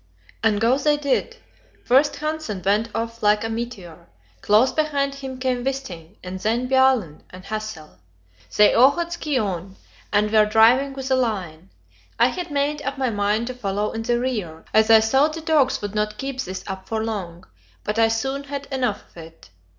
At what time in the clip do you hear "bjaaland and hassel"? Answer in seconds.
6.67-7.99